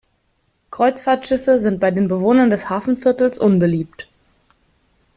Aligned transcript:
Kreuzfahrtschiffe 0.71 1.59
sind 1.59 1.79
bei 1.79 1.91
den 1.91 2.07
Bewohnern 2.07 2.49
des 2.49 2.71
Hafenviertels 2.71 3.37
unbeliebt. 3.37 4.07